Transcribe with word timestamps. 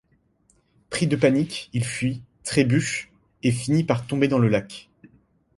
Pris 0.89 1.05
de 1.05 1.15
panique 1.15 1.69
il 1.73 1.85
fuit, 1.85 2.23
trébuche 2.43 3.11
et 3.43 3.51
finit 3.51 3.83
par 3.83 4.07
tomber 4.07 4.27
dans 4.27 4.39
le 4.39 4.47
lac. 4.49 4.89